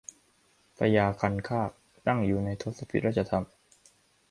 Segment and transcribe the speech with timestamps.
[0.77, 1.71] พญาคันคาก
[2.07, 3.45] ตั้งอยู่ในทศพิธราชธรรม